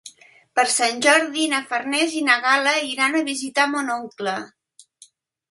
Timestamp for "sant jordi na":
0.75-1.59